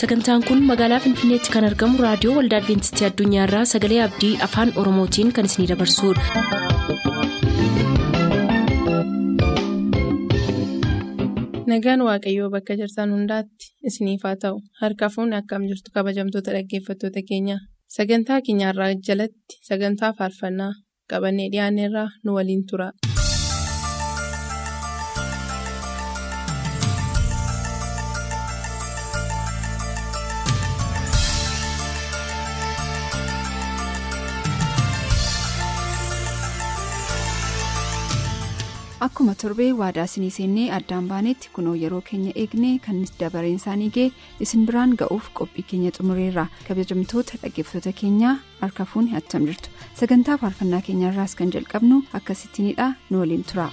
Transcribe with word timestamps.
sagantaan 0.00 0.42
kun 0.48 0.60
magaalaa 0.70 1.00
finfinneetti 1.04 1.52
kan 1.54 1.68
argamu 1.70 2.02
raadiyoo 2.06 2.36
waldaa 2.38 2.60
adventistii 2.62 3.08
addunyaarraa 3.10 3.64
sagalee 3.74 4.02
abdii 4.08 4.34
afaan 4.48 4.74
oromootiin 4.84 5.32
kan 5.38 5.50
isinidabarsudha. 5.52 6.44
nagaan 11.70 12.00
waaqayyoo 12.08 12.48
bakka 12.54 12.74
jirtan 12.80 13.10
hundaatti 13.14 13.66
isiniif 13.88 14.22
haa 14.26 14.36
ta'u 14.42 14.56
harka 14.80 15.06
fuunni 15.14 15.36
akkam 15.40 15.62
jirtu 15.70 15.88
kabajamtoota 15.96 16.54
dhaggeeffattoota 16.56 17.20
keenya 17.30 17.56
sagantaa 17.96 18.38
keenyarraa 18.46 18.90
jalatti 19.08 19.54
sagantaa 19.70 20.12
faarfannaa 20.18 20.72
qabannee 21.10 21.48
dhiyaanneerraa 21.52 22.08
nu 22.24 22.30
waliin 22.38 22.62
tura. 22.70 22.88
Akkuma 39.00 39.34
torbee 39.34 39.72
waadaa 39.78 40.04
isinii 40.08 40.30
seennee 40.36 40.66
addaan 40.76 41.08
baanetti 41.10 41.50
kunoo 41.56 41.74
yeroo 41.82 42.00
keenya 42.10 42.32
eegnee 42.42 42.72
kan 42.86 43.02
dabareen 43.20 43.58
isaanii 43.60 43.90
ga'e 43.96 44.06
isin 44.46 44.64
biraan 44.70 44.94
ga'uuf 45.02 45.28
qophii 45.40 45.66
keenya 45.72 45.92
xumureerra. 45.98 46.46
Kabajamtoota 46.68 47.38
dhaggeeffattoota 47.42 47.92
keenyaa 48.00 48.34
harka 48.60 48.84
fuunni 48.92 49.16
attam 49.20 49.46
jirtu. 49.50 49.68
Sagantaa 50.00 50.38
faarfannaa 50.44 50.80
keenyarraas 50.90 51.36
kan 51.42 51.52
jalqabnu 51.58 52.02
akkasittiinidha 52.20 52.92
nu 53.10 53.20
waliin 53.24 53.44
tura. 53.52 53.70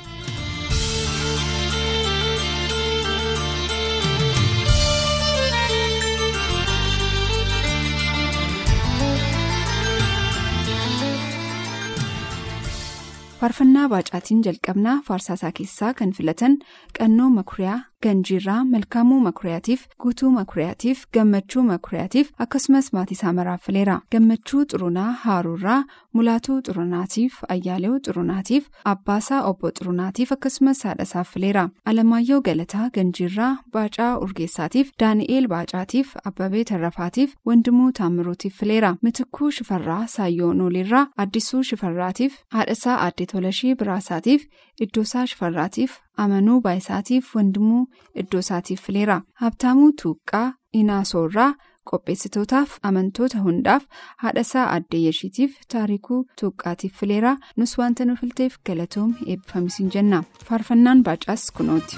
Faarfannaa 13.44 13.88
baacaatiin 13.92 14.42
jalqabnaa 14.46 14.94
faarsaasaa 15.08 15.52
keessaa 15.58 15.94
kan 16.02 16.12
filatan 16.18 16.54
qannoo 17.00 17.30
makuriyaa 17.38 17.80
ganjiirraa 18.06 18.60
malkaamuu 18.74 19.20
makuriyaatiif 19.28 19.86
guutuu 20.04 20.30
makuriyaatiif 20.38 21.04
gammachuu 21.18 21.64
makuriyaatiif 21.72 22.32
akkasumas 22.46 22.90
maatii 22.98 23.18
isaa 23.20 23.34
maraaffileera 23.40 23.96
gammachuu 24.16 24.64
xurunaa 24.74 25.12
haaruurraa 25.24 25.80
mulaatuu 26.20 26.58
xurunaatiif 26.68 27.38
ayyaalew 27.56 27.94
xurunaatiif 28.08 28.70
abbaasaa 28.94 29.42
obbo 29.52 29.72
xurunaatiif 29.80 30.32
akkasumas 30.38 30.84
haadhasaaf 30.90 31.34
fileera 31.34 31.64
alamaayyoo 31.92 32.42
galataa 32.50 32.90
ganjiirraa 32.98 33.52
baacaa 33.78 34.12
urgeessaatiif 34.26 34.92
daani'eel 35.04 35.48
baacaatiif 35.56 36.16
abbabee 36.32 36.64
tarrafaatiif 36.72 37.36
wandimuu 37.52 37.92
taammiruutiif 38.02 38.58
fileera 38.64 38.96
mitikuu 39.08 39.52
shifarraa 39.60 40.02
saayyoo 40.16 40.54
noolirraa 40.62 41.06
addisuu 41.26 41.64
shifarraatiif 41.72 42.40
haadhasaa 42.58 42.98
aadde 43.06 43.26
tolashii 43.34 43.76
biraasaatiif 43.84 44.48
iddoosaa 44.88 45.26
shifarraatiif 45.34 46.00
amanuu 46.24 46.62
baayisaatiif 46.66 47.36
wandimuu 47.36 47.84
iddoosaatiif 48.24 48.82
fileera 48.88 49.22
habtaamuu 49.44 49.92
tuuqqaa 50.02 50.48
inaasoorraa 50.82 51.52
qopheessitootaaf 51.92 52.76
amantoota 52.90 53.40
hundaaf 53.46 53.84
haadhasaa 54.24 54.66
aadde 54.76 54.98
yeshiitiif 55.06 55.58
taarikuu 55.76 56.20
tuuqqaatiif 56.42 56.94
fileera 57.00 57.36
nus 57.58 57.78
wanta 57.82 58.06
nu 58.10 58.16
filteef 58.22 58.58
galatoom 58.70 59.14
eebbifamisiin 59.28 59.92
jenna 59.98 60.24
faarfannaan 60.50 61.04
baacaas 61.10 61.52
kunooti. 61.58 61.98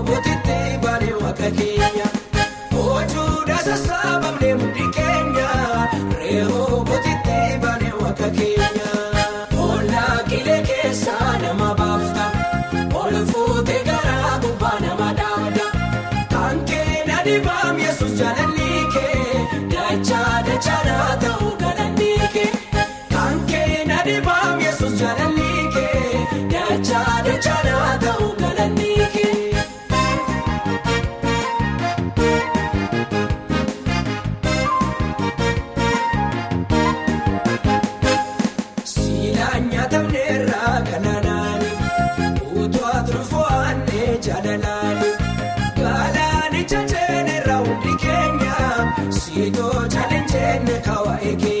waaqa 1.41 1.49
keenya 1.57 2.07
ojuudha 2.93 3.57
sassaabamnee 3.67 4.53
mudhi 4.59 4.85
keenya 4.97 5.47
reehoo 6.19 6.77
bootitti 6.89 7.37
baanee 7.63 7.93
waaqa 8.01 8.27
keenya 8.37 8.91
oolaa 9.63 10.17
qilee 10.29 10.59
keessaa 10.69 11.31
nama 11.45 11.69
baafta 11.79 12.25
ol 13.01 13.15
fuutee 13.31 13.81
garaa 13.89 14.35
gubbaa 14.45 14.75
nama 14.85 15.09
dhaabda 15.21 15.65
kan 16.35 16.61
keenya 16.73 17.17
dhibaam 17.29 17.79
yesus 17.85 18.13
jaalalli 18.21 18.71
kee 18.97 19.47
dachaa 19.75 20.35
dachaa 20.49 21.09
ta'uu 21.25 21.50
siitoo 49.51 49.87
chaalenjeenne 49.93 50.75
kawaa'ee 50.85 51.35
keenya 51.41 51.60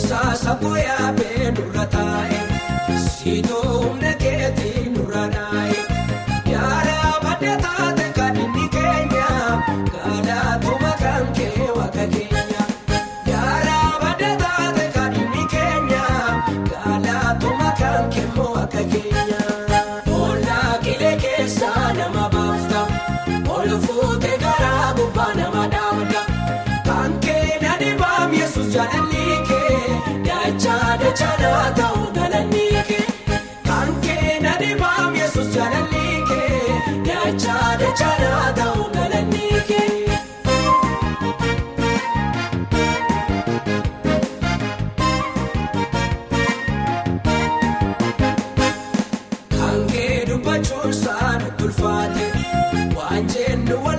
Isaa 0.00 0.34
sabboo 0.42 0.76
yaabee 0.86 1.50
nurra 1.56 1.84
taa'e 1.94 2.38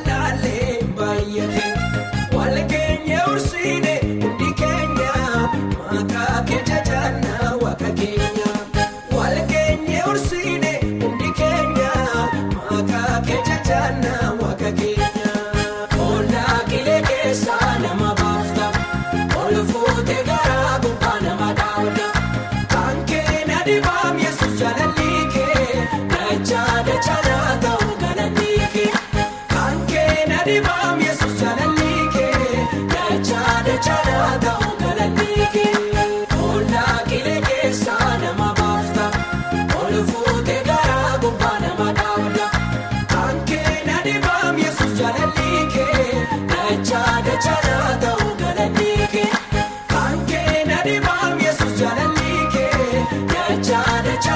taalee 0.07 0.79
baay'ate. 0.97 1.70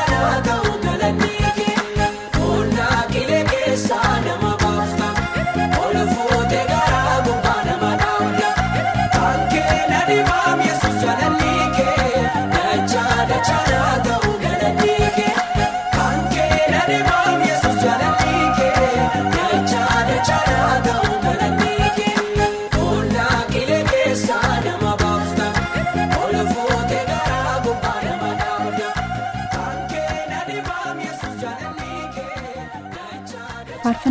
Dachaa 0.09 0.41
dachaa 0.83 1.11
naa 1.19 1.34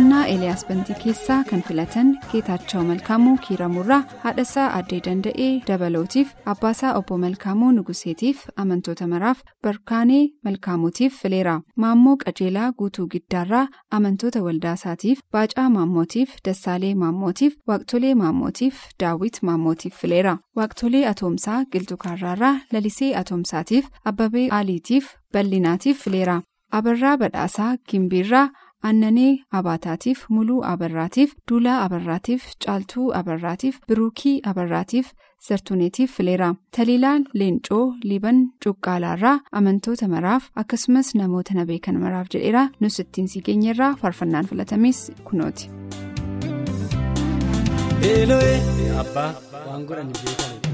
faarfannaa 0.05 0.27
eeliyaas 0.31 0.63
bantii 0.67 0.95
keessaa 1.03 1.43
kan 1.49 1.61
filatan 1.67 2.09
geetaachoo 2.31 2.83
malkaamuu 2.89 3.37
kiiramurraa 3.47 4.03
haadhasaa 4.23 4.65
addee 4.79 4.99
danda'ee 5.05 5.47
dabalootiif 5.67 6.33
abbaasaa 6.53 6.91
obbo 6.99 7.17
malkaamuu 7.23 7.71
nuguseetiif 7.77 8.43
amantoota 8.63 9.07
maraaf 9.13 9.39
barkaanee 9.63 10.21
malkaamuutiif 10.47 11.17
fileera 11.21 11.55
maammoo 11.83 12.15
qajeelaa 12.23 12.69
guutuu 12.79 13.07
giddaarraa 13.13 13.65
amantoota 13.99 14.43
waldaasaatiif 14.47 15.19
baacaa 15.37 15.69
maammootiif 15.77 16.35
dassaalee 16.47 16.95
maammootiif 17.03 17.55
waaqtolee 17.67 18.15
maammootiif 18.23 18.75
daawwit 19.03 19.39
maammootiif 19.49 19.95
fileera 20.01 20.37
waaqtolee 20.57 21.05
atoomsaa 21.13 21.63
qilxukaarraarraa 21.71 22.57
lalisee 22.73 23.15
atoomsaatiif 23.23 23.85
abbabee 24.13 24.49
aaliitiif 24.59 25.09
bal'inaatiif 25.33 26.03
fileera 26.03 26.41
abarraa 26.77 27.17
badhaasaa 27.17 27.73
gimbiirraa 27.89 28.47
Aannanee 28.83 29.37
Abaataatiif 29.51 30.25
Muluu 30.29 30.61
Abarraatiif 30.63 31.31
Duulaa 31.51 31.83
Abarraatiif 31.85 32.43
Caaltuu 32.65 33.11
Abarraatiif 33.19 33.79
Biruukii 33.87 34.41
Abarraatiif 34.45 35.11
Sartuneetiif 35.47 36.11
fileera. 36.17 36.55
Taliilaa 36.75 37.17
Leencoo 37.33 37.93
Liban 38.03 38.37
Cuqqaalaarraa 38.65 39.39
amantoota 39.51 40.07
maraaf 40.07 40.49
akkasumas 40.55 41.13
namoota 41.15 41.53
na 41.55 41.65
beekan 41.65 41.99
maraaf 42.05 42.27
jedheera 42.33 42.67
nus 42.79 42.99
ittiin 42.99 43.27
si 43.27 43.41
geenyerraa 43.41 43.95
faarfannaan 44.01 44.45
filatames 44.45 45.11
kunooti. 45.23 45.69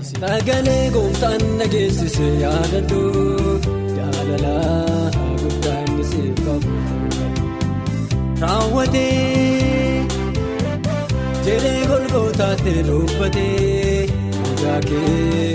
Sagalee 0.01 0.89
gooftaan 0.94 1.42
nageessise 1.59 2.27
yaadadhu 2.42 3.00
jaalalaa 3.98 5.12
guddaa 5.42 5.80
inni 5.88 6.06
siif 6.12 6.39
qabu 6.45 6.71
raawwatee 8.41 10.05
jedhee 11.45 11.81
golgootaatti 11.91 12.73
dubbatee 12.88 14.07
mucaa 14.39 14.79
kee 14.89 15.51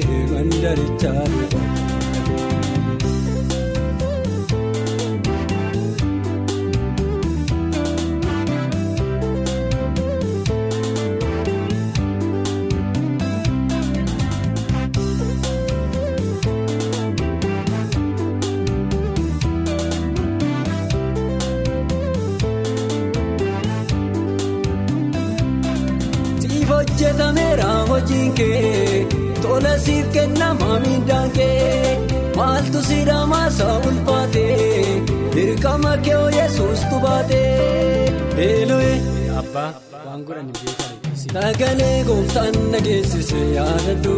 kennama 30.26 30.70
miidhaan 30.84 31.30
kee 31.36 31.98
maaltu 32.36 32.80
siidhamaa 32.88 33.46
isaa 33.50 33.74
ulfaatee 33.88 35.02
dirqama 35.34 35.92
kee 36.06 36.16
oo 36.22 36.28
yesuus 36.38 36.80
tubaatee. 36.90 38.12
Eeloo'ee 38.46 38.96
abbaa 39.40 39.68
waan 40.06 40.24
godhan 40.28 40.48
beekan 40.56 40.94
sagalee 41.22 41.98
gooftaan 42.08 42.54
nageessise 42.72 43.40
yaadadhu 43.56 44.14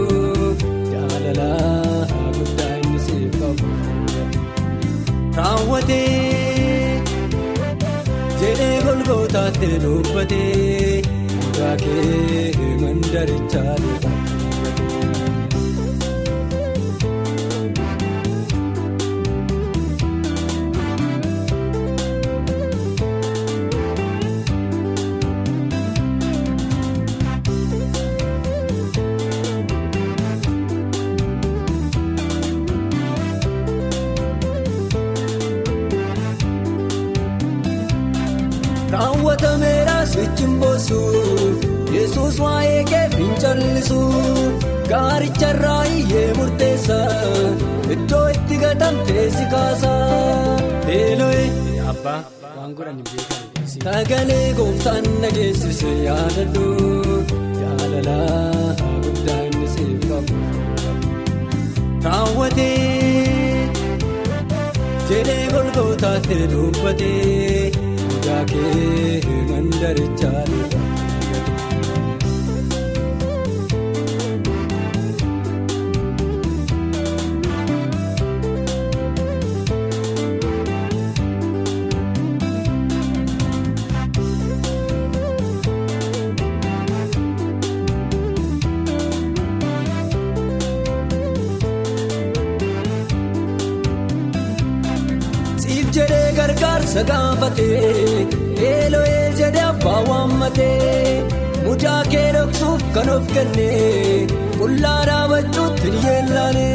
jaalalaa 0.92 2.02
guddaa 2.38 2.74
inni 2.82 3.00
siif 3.06 3.32
qabu 3.40 3.66
raawwatee. 5.36 7.02
jedhee 8.40 8.76
golgootaatti 8.86 9.70
dubbatee 9.84 11.02
mucaa 11.34 11.74
kee 11.84 12.46
mandarichaa 12.82 13.74
dubbate. 13.82 14.17
Gaaricharraa 44.92 45.82
iyyee 45.96 46.28
murteessa. 46.38 46.98
Iddoo 47.94 48.26
itti 48.36 48.56
gatamtee 48.64 49.26
si 49.36 49.44
kaasa. 49.54 49.92
Eeloo'ee 50.98 51.46
abbaa 51.92 52.20
waan 52.56 52.72
godhan 52.78 52.98
beekan 53.10 53.66
sagalee 53.72 54.46
gooftaan 54.58 55.06
nageessise 55.24 55.90
yaadadhu 56.06 56.66
jaalalaa 57.60 58.76
guddaa 59.04 59.40
inni 59.48 59.68
siif 59.74 60.00
qabu 60.10 60.36
raawwatee. 62.04 63.66
jedhee 65.10 65.44
golgootaatti 65.52 66.38
dubbatee 66.52 67.72
mucaa 68.08 68.42
kee 68.50 69.36
mandarichaa 69.50 70.42
gaafatee 97.08 98.26
eeloo'ee 98.70 99.24
jedhee 99.40 99.66
abbaa 99.72 100.00
waammatee 100.10 101.24
mucaa 101.66 102.00
kee 102.14 102.26
dhoksuuf 102.36 102.82
kan 102.96 103.08
of 103.16 103.24
kennee 103.34 104.26
qullaa 104.60 105.00
dhaabachuutti 105.10 105.90
ni 105.94 106.00
yeellaane 106.06 106.66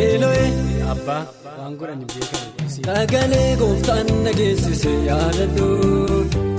eeloo'ee 0.00 0.48
abbaa 0.94 1.22
waan 1.58 1.74
godhan 1.82 2.02
beekamu 2.14 2.70
sagalee 2.76 3.50
gooftaan 3.62 4.08
nageessise 4.26 4.92
yaadadhu 5.08 5.68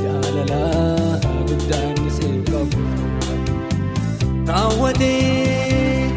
jaalalaa 0.04 1.36
guddaan 1.50 1.98
isee 2.10 2.36
qabu 2.52 2.80
raawwatee 4.50 6.10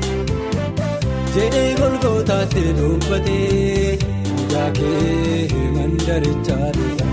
jedhee 1.36 1.70
golgootaatti 1.80 2.64
dubbatee 2.78 3.98
guyyaa 4.28 4.70
kee 4.78 5.40
mandarichaa 6.06 6.70
dhufa. 6.76 7.06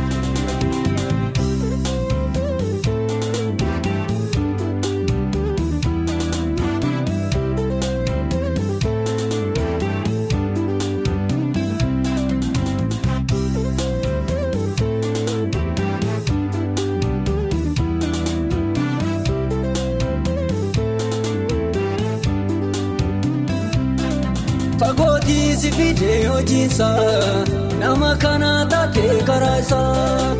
Fagootii 24.79 25.55
si 25.61 25.71
fidee 25.71 26.25
hojiinsaa 26.27 27.45
nama 27.83 28.09
kana 28.23 28.51
taatee 28.73 29.15
karaa 29.29 29.57
isaa 29.63 30.31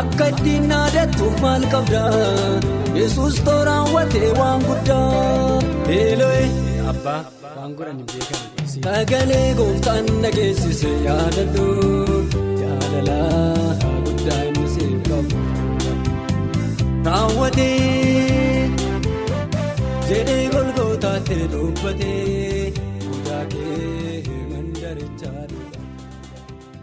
akka 0.00 0.26
ittiin 0.32 0.64
naadatuuf 0.72 1.34
maal 1.44 1.64
qabda? 1.74 2.02
Yesus 3.00 3.36
toraawwatee 3.46 4.30
waan 4.40 4.60
guddaa. 4.68 5.60
Eeloo'ee 5.98 6.48
abbaa 6.92 7.20
waan 7.56 7.72
godhan 7.78 7.98
beekamu 8.12 8.66
sagalee 8.74 9.48
gooftaan 9.60 10.06
nageessise 10.24 10.92
yaadadhu 11.06 11.66
jaalalaa 12.60 13.90
guddaa 14.06 14.40
inni 14.50 14.66
siif 14.74 15.00
qabu. 15.08 15.36
Raawwatee 17.08 18.70
jedhee 20.08 20.42
golgootaatti 20.56 21.38
dubbatee. 21.54 22.72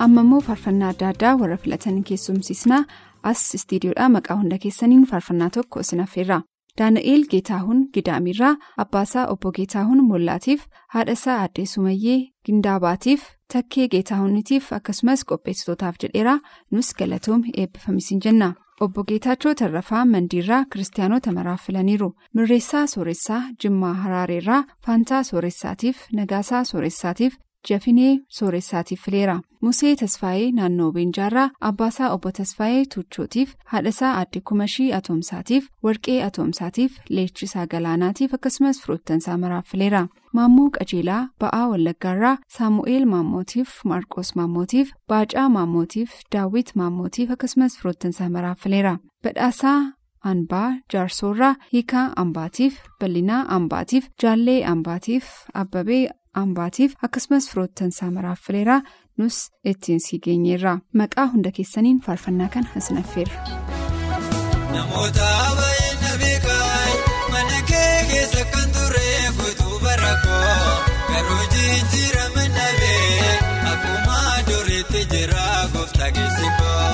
Amma 0.06 0.22
immoo 0.26 0.40
faarfannaa 0.48 0.90
adda 0.94 1.08
addaa 1.14 1.36
warra 1.42 1.58
filatanii 1.64 2.04
keessumsiisnaa 2.10 2.84
as 3.32 3.42
istiidiyoodhaa 3.58 4.10
maqaa 4.16 4.38
hunda 4.42 4.58
keessaniin 4.66 5.06
faarfannaa 5.12 5.50
tokko 5.58 5.80
isin 5.86 6.00
affeerra. 6.06 6.42
Daana'eel 6.78 7.24
geetaahuun 7.32 7.82
gidaamirraa 7.94 8.54
abbaasaa 8.84 9.26
obbo 9.34 9.52
geetaahuun 9.58 10.04
mollaatiif 10.12 10.62
haadhasaa 10.96 11.42
addee 11.48 11.66
sumayyee 11.74 12.20
gindaabaatiif 12.46 13.22
takkee 13.54 13.88
geetaahuniitiif 13.96 14.72
akkasumas 14.78 15.26
qopheessitootaaf 15.32 15.96
jedheera. 16.04 16.38
Nus 16.72 16.94
galatoom 17.00 17.44
eebbifamisiin 17.58 18.22
jenna. 18.26 18.54
Obbo 18.86 19.04
geetaachoo 19.04 19.54
tarrafaa 19.62 20.06
mandiirraa 20.06 20.64
kiristaanota 20.74 21.32
maraaf 21.32 21.66
filaniiru. 21.66 22.14
Mirreessaa 22.34 22.88
sooressaa 22.88 23.42
jimmaa 23.64 23.94
haraareerraa 23.94 24.64
faantaa 24.86 25.24
sooressaatiif 25.24 25.98
nagaasaa 26.20 26.64
sooressaatiif 26.64 27.34
jafinee 27.70 28.14
sooressaatiif 28.38 29.02
fileera 29.06 29.36
musee 29.66 29.96
tasfaayee 30.02 30.52
naannoo 30.58 30.92
beenjaarraa 30.96 31.50
abbaasaa 31.70 32.10
obbo 32.16 32.32
tasfaayee 32.38 32.86
tuuchootiif 32.94 33.54
haadhasaa 33.74 34.14
aadde 34.20 34.42
kumashii 34.52 34.92
atoomsaatiif 35.00 35.68
warqee 35.88 36.18
atoomsaatiif 36.28 36.98
leechisaa 37.18 37.68
galaanaatiif 37.74 38.34
akkasumas 38.40 38.82
firoottansaa 38.86 39.38
maraaf 39.44 39.68
fileera 39.74 40.02
maammoo 40.40 40.70
qajeelaa 40.80 41.22
ba'aa 41.44 41.68
wallaggaarraa 41.74 42.38
saamu'eel 42.58 43.06
maammootiif 43.14 43.70
maarqos 43.92 44.36
maammootiif 44.42 44.92
baacaa 45.14 45.48
maammootiif 45.60 46.12
daawwit 46.36 46.76
maammootiif 46.82 47.32
akkasumas 47.38 47.78
firoottansaa 47.80 48.30
maraaf 48.36 48.60
fileera 48.68 48.98
badhaasaa 49.24 49.80
Anbaa 50.30 50.70
jaarsoorraa 50.94 51.56
hiikaa 51.74 52.02
ambaatiif 52.24 52.80
bal'inaa 53.02 53.44
ambaatiif 53.58 54.08
jaallee 54.24 54.58
ambaatiif 54.72 55.28
abbabee 55.62 56.02
ambaatiif 56.48 56.94
akkasumas 57.08 57.50
firoottansaa 57.52 58.12
maraaf 58.18 58.40
fileeraa 58.48 58.82
nus 59.18 59.38
ittiin 59.72 60.00
sii 60.08 60.20
geenyeerra 60.26 60.74
maqaa 61.02 61.28
hunda 61.34 61.52
keessaniin 61.58 62.00
faarfannaa 62.06 62.50
kana 62.54 62.70
isin 62.82 62.98
affeerra. 62.98 63.38
Namoota 64.74 65.30
baay'ina 65.60 66.12
beekan 66.22 66.96
mana 67.34 67.60
kee 67.72 67.96
keessa 68.12 68.44
kan 68.54 68.70
ture 68.76 69.08
guutuu 69.38 69.80
barakoo 69.86 70.66
garuu 71.12 71.44
jijjiirama 71.54 72.46
nabee 72.58 73.32
akkuma 73.72 74.20
duriitti 74.50 75.02
jira 75.14 75.46
gooftaa 75.74 76.12
geessikoo 76.18 76.78
annamaatti 76.80 76.89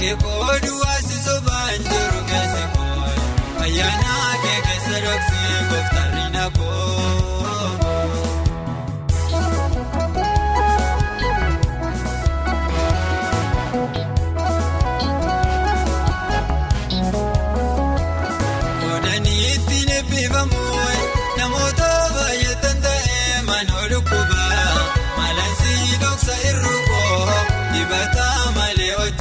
bakkee 0.00 0.89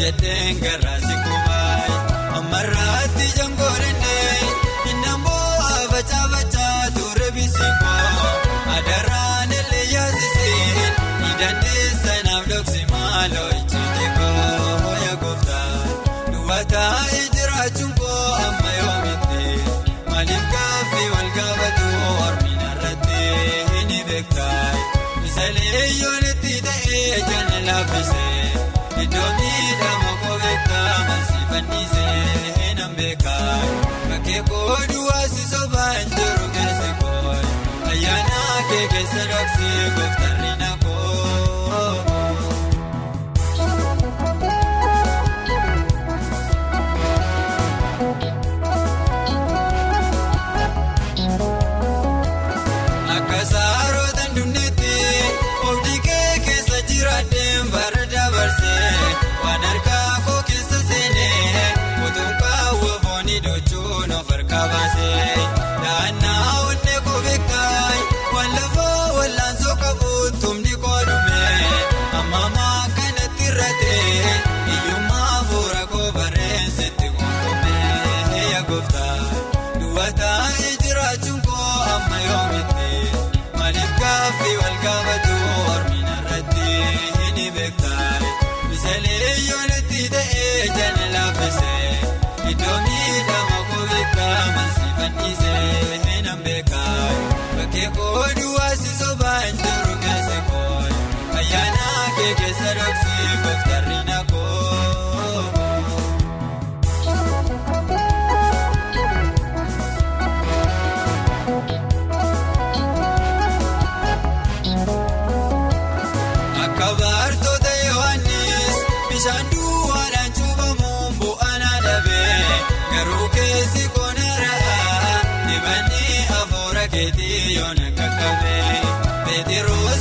hojjeteen 0.09 0.59
garraasi 0.61 1.15
kubaa 1.23 1.81
ammarraatti 2.37 3.25
jangoorindee 3.37 4.39
innammoo 4.91 5.87
facaa 5.91 6.89
ture 6.95 7.27
bisikoo 7.35 8.31
adaraan 8.77 9.51
illee 9.59 9.83
yaasisee 9.91 10.87
ni 11.19 11.29
dandeessa 11.41 12.15
naaf 12.27 12.47
dhoksi 12.51 12.81
maaloo 12.93 13.49
ijjiitikoo 13.59 14.95
yaa 15.05 15.15
gooftaa 15.23 15.69
duwwaataa 16.31 17.05
jiraachuun 17.35 17.93
koo 17.99 18.25
amma 18.47 18.71
yoomitti 18.79 19.45
maaliif 20.09 20.45
gaaffii 20.55 21.09
wal 21.15 21.29
gaafatu 21.37 21.87
hormina 22.17 22.71
irratti 22.73 23.21
hin 23.75 23.93
beektaa 24.09 24.73
misalee 25.21 25.85
yoonitti 26.01 26.61
ta'ee 26.69 27.21
jala 27.31 27.59
fannisee 31.59 32.53
hin 32.59 32.95
beekaa 32.97 33.57
bakkee 34.09 34.41
koo 34.49 34.77
duwwaasi 34.93 35.43
sobaan 35.51 36.05
jiru 36.15 36.47
keessa 36.57 36.93
koo 37.01 37.33
ayyaana 37.91 38.43
kee 38.69 38.85
keessa 38.93 39.25
dhoksee 39.31 39.89
gooftarri 39.97 40.53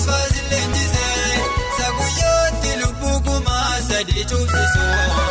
Faasilleen 0.08 0.72
jisee 0.72 1.40
saguyyooti 1.78 2.70
lubbuu 2.82 3.20
kumaa 3.26 3.74
sadii 3.88 4.24
cuubsisuu 4.24 5.27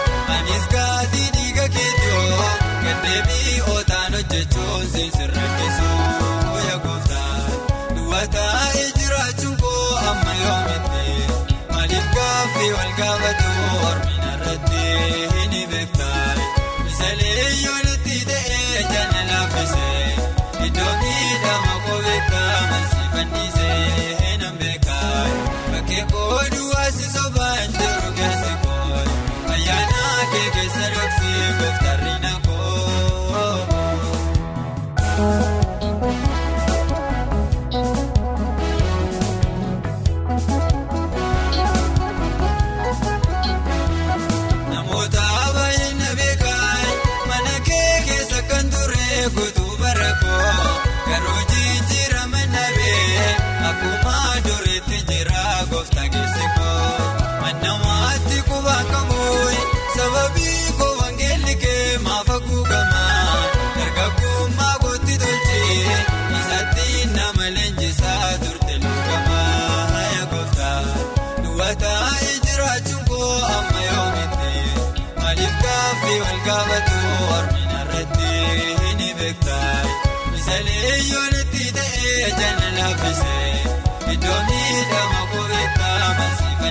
guutuu 49.36 49.78
bara 49.82 50.10
koo 50.22 50.67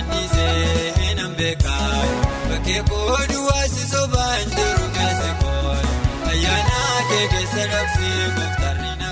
mansi 0.09 0.45
fannisee 0.45 0.93
hin 0.99 1.35
beekaa 1.37 2.03
bakkee 2.49 2.81
koo 2.89 3.17
duwwaasi 3.33 3.83
sobaan 3.93 4.45
jiru 4.55 4.87
keessa 4.97 5.31
koo 5.41 5.75
ayyaana 6.31 6.81
kee 7.09 7.25
keessa 7.33 7.63
dhoksii 7.73 8.15
gooftarri 8.37 8.93
na. 9.01 9.09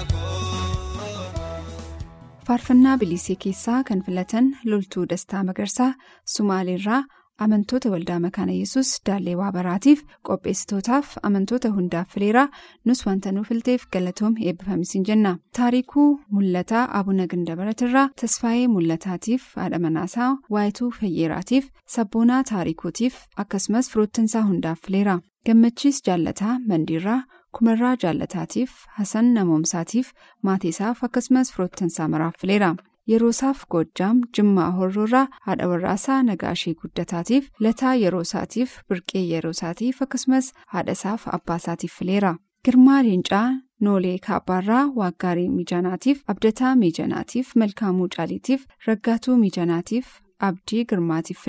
Faarfannaa 2.47 2.97
bilisee 3.01 3.35
keessaa 3.43 3.83
kan 3.83 4.01
filatan 4.05 4.49
loltuu 4.71 5.05
Dastaa 5.11 5.43
Magarsaa 5.43 5.93
Sumaaleerraa 6.35 7.03
amantoota 7.45 7.89
waldaa 7.93 8.19
makaana 8.25 8.51
yesus 8.61 8.89
daallee 9.07 9.35
waabaraatiif 9.41 10.01
qopheessitootaaf 10.27 11.17
amantoota 11.29 11.69
hundaaf 11.77 12.07
fileeraa 12.13 12.47
nus 12.85 13.05
wanta 13.07 13.31
nuuf 13.35 13.47
filteef 13.51 13.83
galatoom 13.95 14.35
eebbifamisiin 14.47 15.05
jenna 15.09 15.31
taarikuu 15.57 16.07
mul'ataa 16.37 16.85
abuna 16.99 17.27
gindabaratirraa 17.33 18.07
tasfaayee 18.21 18.67
mul'ataatiif 18.75 19.43
haadha 19.61 19.79
manaasaa 19.85 20.31
waayituu 20.57 20.89
fayyeeraatiif 20.99 21.69
sabboonaa 21.97 22.41
taarikuutiif 22.51 23.15
akkasumas 23.45 23.89
firoottansaa 23.91 24.43
hundaaf 24.49 24.79
fileera 24.87 25.19
gammachiis 25.45 26.01
jaallataa 26.07 26.57
mandiirraa 26.71 27.21
kumarraa 27.57 27.95
jaallataatiif 28.03 28.71
hasan 28.97 29.33
namoomsaatiif 29.37 30.11
maatiisaaf 30.47 31.03
akkasumas 31.07 31.51
firoottansaa 31.53 32.07
maraaf 32.13 32.33
fileera. 32.41 32.75
Yeroosaaf 33.11 33.63
goojjaam 33.75 34.21
jimmaa 34.37 34.69
horroorraa 34.79 35.27
haadha 35.47 35.67
warraasaa 35.73 36.21
nagaashee 36.29 36.73
guddataatiif 36.81 37.49
lataa 37.67 37.93
yeroosaatiif 38.03 38.73
birqee 38.89 39.23
yeroosaatiif 39.33 40.01
akkasumas 40.07 40.51
haadhasaaf 40.73 41.27
abbaasaatiif 41.37 41.93
fileera 41.99 42.33
girmaa 42.65 43.01
leencaa 43.07 43.47
noolee 43.85 44.17
kaabbaarraa 44.27 44.83
waaggaarii 44.99 45.49
miijanaatiif 45.55 46.21
abdataa 46.33 46.75
miijanaatiif 46.83 47.55
malkaamuu 47.63 48.07
caaliitiif 48.17 48.65
raggaatuu 48.87 49.35
miijanaatiif 49.43 50.07
abdii 50.39 50.83
girmaatiif 50.91 51.43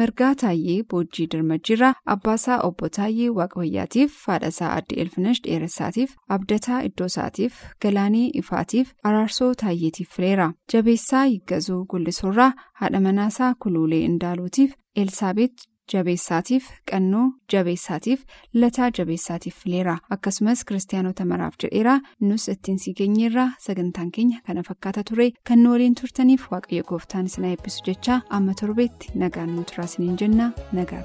margaa 0.00 0.34
taayyee 0.42 0.82
boojjii 0.90 1.26
dirmajjiirraa 1.34 1.92
abbaasaa 2.14 2.58
obbo 2.68 2.88
taayyee 2.96 3.28
waaqayyaatiif 3.38 4.18
haadhasaa 4.26 4.72
adde 4.78 5.00
elfinash 5.04 5.40
dheeressaatiif 5.46 6.14
abdataa 6.36 6.82
iddoosaatiif 6.88 7.62
galaanii 7.86 8.26
ifaatiif 8.42 8.92
araarsoo 9.10 9.54
taayyeetiif 9.62 10.10
fileera 10.16 10.50
jabeessaa 10.72 11.24
higgazuu 11.24 11.80
gullisoorraa 11.94 12.52
haadha 12.82 13.00
manaasaa 13.08 13.54
kuluulee 13.64 14.04
indaaluutiif 14.10 14.74
elsaabeet 15.04 15.66
jabeessaatiif 15.92 16.64
qannoo 16.90 17.24
jabeessaatiif 17.52 18.24
lataa 18.62 18.88
jabeessaatiif 18.98 19.56
fileera 19.62 19.96
akkasumas 20.16 20.64
kiristaanota 20.68 21.24
maraaf 21.32 21.54
jedheera 21.64 21.94
nus 22.20 22.48
ittiin 22.54 22.78
si 22.84 22.94
geenyeerraa 23.00 23.48
sagantaan 23.66 24.10
keenya 24.18 24.40
kana 24.46 24.62
fakkaata 24.70 25.04
ture 25.10 25.30
kan 25.48 25.62
nu 25.62 25.70
waliin 25.74 25.94
turtaniif 26.02 26.46
waaqayyo 26.52 26.84
gooftaan 26.92 27.26
isin 27.32 27.44
eebbisu 27.52 27.84
jecha 27.90 28.20
amma 28.30 28.54
torbeetti 28.60 29.12
nagaan 29.24 29.54
nu 29.56 29.64
turaa 29.72 29.84
isiniin 29.90 30.16
jenna 30.24 30.52
nagaa. 30.72 31.04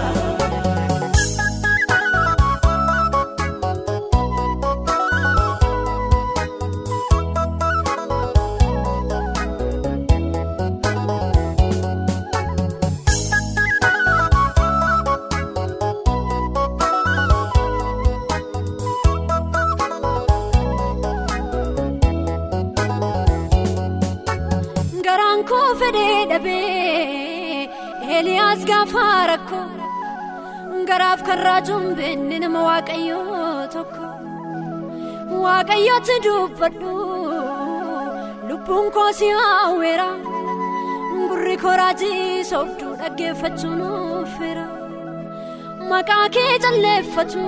garaaf 31.11 31.23
karraa 31.27 31.59
jumbenni 31.67 32.37
nama 32.41 32.59
waaqayyoo 32.67 33.67
tokko 33.73 34.05
waaqayyooti 35.43 36.15
dubbadhu 36.25 36.91
lubbuun 38.49 38.87
koo 38.95 39.09
si 39.19 39.27
hawweera 39.39 40.07
gurri 41.29 41.55
koraajii 41.63 42.43
sooftuu 42.51 42.93
dhaggeeffachuun 43.01 43.81
uffeera 44.21 44.65
maqaa 45.89 46.25
kee 46.37 46.53
calleeffatu 46.65 47.43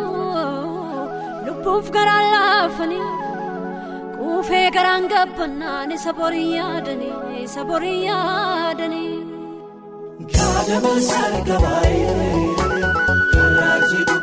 lubbuuf 1.45 1.88
garaan 1.97 2.28
laafanii 2.34 3.08
quufee 4.17 4.67
garaan 4.78 5.08
gabbannaan 5.13 5.91
isa 5.99 6.13
borii 6.19 6.49
yaadanii 6.58 7.15
isa 7.45 7.63
borii 7.69 7.99
yaadanii. 8.10 9.13
Gaadaman 10.34 10.99
sarga 11.10 11.56
baay'ee 11.63 12.52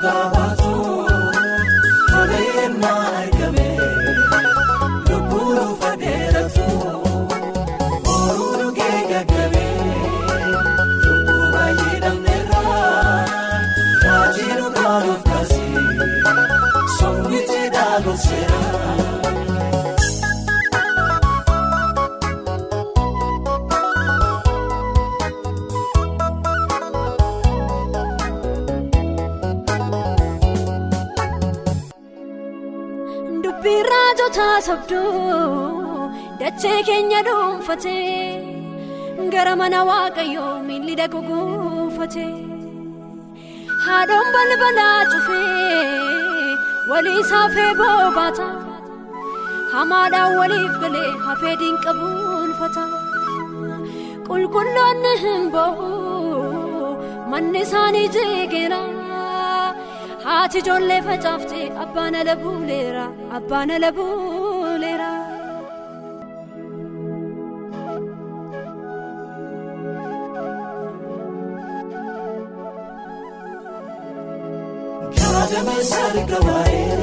karraajii 0.02 0.39
dachee 36.62 36.80
keenya 36.88 37.20
dhuunfatee 37.26 39.28
gara 39.34 39.52
mana 39.60 39.78
waaqayyoo 39.88 40.50
miilli 40.66 40.94
dhaqu 41.00 41.20
guufatee 41.28 42.32
haadhoon 43.84 44.28
balbalaa 44.34 44.98
cufee 45.12 46.56
walii 46.90 47.22
saafee 47.30 47.70
boobaata 47.80 48.48
hamaadhaan 49.74 50.36
waliif 50.40 50.74
galee 50.82 51.12
hafee 51.28 51.54
diinqabuunfata 51.62 52.84
qulqulloonni 54.28 55.14
hin 55.24 55.42
ba'u 55.56 55.88
manni 57.32 57.60
isaanii 57.68 58.06
jeegeera. 58.18 58.82
haati 60.28 60.58
ijoollee 60.64 61.00
facaaftee 61.08 61.66
abbaan 61.86 62.14
ala 62.22 62.34
buuleera 62.44 63.06
abbaan 63.40 63.70
ala 63.78 63.90
buuleera. 64.00 64.39
Gaadaman 76.10 76.60
sarga 76.66 76.99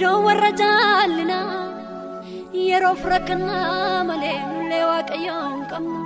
godoo 0.00 0.18
warra 0.26 0.50
jaallina 0.60 1.38
yeroof 2.68 3.02
rakkannaa 3.12 4.04
malee 4.08 4.38
nullee 4.50 4.82
waaqayyoo 4.90 5.44
hin 5.52 5.62
qabnu 5.72 6.00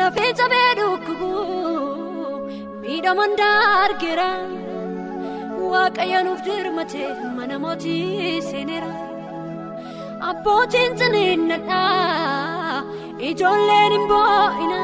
lafee 0.00 0.30
cabee 0.40 0.70
dhukkubu 0.78 1.30
miidhaman 2.82 3.32
daargeera 3.40 4.28
waaqayyo 5.72 6.20
nuuf 6.28 6.40
dirmate 6.48 7.02
mana 7.38 7.56
mootii 7.64 8.42
seeneera 8.50 8.92
abbootiin 10.30 10.92
ciniinnadhaa 11.00 12.82
ijoolleen 13.30 13.92
hin 13.96 14.06
boo'ina 14.12 14.80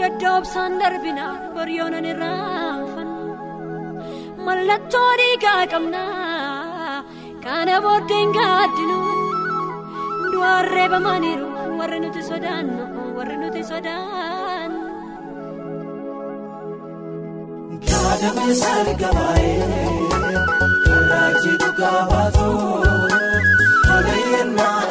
gaddoobsaan 0.00 0.72
darbina 0.82 1.26
boryoonan 1.54 2.06
irraanfanna 2.12 3.20
mallattoo 4.46 5.10
dhiigaa 5.20 5.60
qabna 5.72 6.02
kana 7.44 7.76
booddeen 7.84 8.28
gaaddinu 8.36 8.98
du'aan 10.32 10.64
reebamaniiru 10.74 11.46
warri 11.78 11.98
nuti 12.04 12.22
sodaannu 12.30 12.84
warri 13.16 13.36
nuti 13.42 13.62
sodaannu. 13.70 14.80
Gaadaman 17.88 18.52
sarga 18.62 19.10
baay'ee 19.18 19.90
karraajii 20.86 21.56
dhugaa 21.62 22.00
baatu 22.10 22.48
tola 23.86 24.14
yennaa 24.32 24.81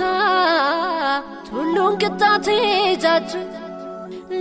tuultota 0.00 1.22
tulluun 1.50 1.94
qixxaatee 2.02 2.96
jaaju 3.04 3.40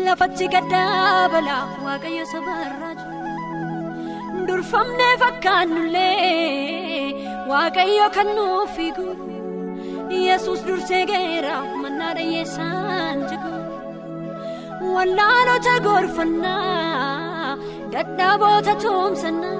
lafatti 0.05 0.45
gaddaa 0.53 1.29
balaa 1.33 1.63
waaqayyo 1.85 2.25
sabarraaju 2.33 3.07
durfamnee 4.47 5.13
fakkaannullee 5.23 7.13
waaqayyo 7.51 8.07
kan 8.17 8.29
nuuf 8.37 8.69
fiigu 8.77 9.07
yesus 10.25 10.59
dursee 10.67 11.03
geera 11.11 11.55
mannaa 11.81 12.13
dhiyyeessaan 12.17 13.17
jigu 13.29 13.53
wallaalota 14.95 15.73
gorfannaa 15.87 17.57
dadhaaboota 17.93 18.73
toomsannaa 18.83 19.57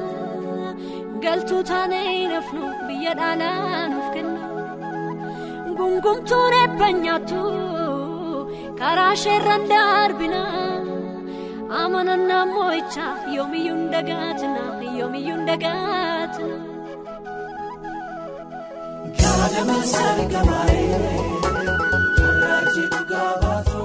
galtuu 1.24 1.64
taanee 1.72 2.18
nafnu 2.34 2.64
biyya 2.88 3.14
dhaalaa 3.20 3.88
nuuf 3.92 4.08
kenna 4.09 4.09
gungumtuun 5.80 6.54
eebba 6.62 6.88
nyaattu 7.04 7.42
karaa 8.80 9.12
isheerraan 9.18 9.64
darbina 9.72 10.42
amanannaa 11.82 12.46
moo'ichaa 12.54 13.14
yoomiyyuu 13.36 13.82
dagaatina 13.94 14.64
yoomiyyuu 15.00 15.42
dagaatina. 15.50 16.58
Gaadaman 19.20 19.84
sarga 19.94 20.42
baay'ee 20.50 21.14
karraajii 22.18 22.88
dhugaa 22.94 23.32
baatu 23.44 23.82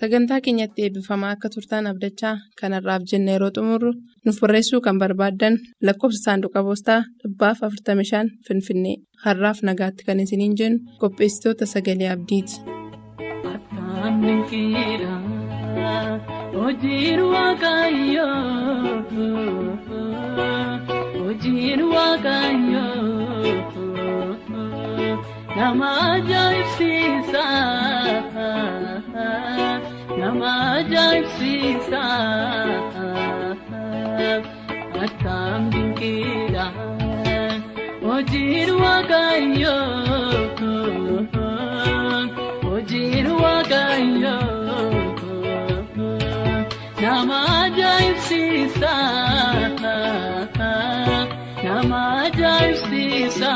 Sagantaa 0.00 0.40
keenyatti 0.44 0.82
eebbifamaa 0.84 1.30
akka 1.34 1.48
turtaan 1.54 1.88
abdachaa 1.90 2.32
kanarraaf 2.60 3.02
jenna 3.10 3.32
yeroo 3.34 3.50
xumurru 3.56 3.90
nuuf 4.24 4.38
barreessuu 4.44 4.80
kan 4.86 5.00
barbaaddan 5.02 5.58
lakkoofsa 5.88 6.22
saanduqa 6.26 6.62
poostaa 6.68 7.00
dhibbaaf 7.24 7.60
45 7.66 8.22
Finfinnee 8.48 8.96
har'aaf 9.24 9.58
nagaatti 9.70 10.06
kan 10.08 10.22
isiniin 10.24 10.56
jennu 10.60 10.78
qopheessitoota 11.02 11.70
sagalee 11.74 12.10
abdiiti. 12.14 12.56
Nama 25.56 25.88
ajaa'ibsiisa 26.12 27.44
nama 30.30 30.50
ajaa'ibsiisa 30.78 32.02
akkam 35.04 35.62
dinqiidha 35.72 36.66
hojiin 38.04 38.70
waaqayyoo 38.82 39.82
hojiin 42.66 43.28
waaqayyoo 43.42 44.38
nama 47.02 47.38
ajaa'ibsiisa 47.64 48.94
nama 51.66 52.00
ajaa'ibsiisa. 52.24 53.52